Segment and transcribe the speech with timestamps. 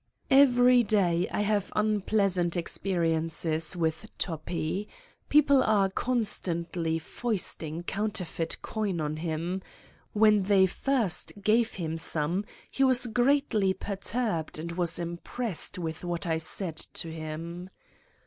[0.31, 4.87] Every day I have unpleasant experiences with Toppi:
[5.29, 9.61] people are constantly foisting counterfeit coin on him.
[10.13, 16.25] When they first gave him some, he was greatly perturbed and was impressed with what
[16.25, 17.69] I said to him.